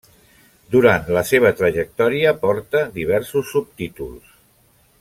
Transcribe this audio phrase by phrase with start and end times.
[0.75, 4.35] Durant la seva trajectòria porta diversos subtítols.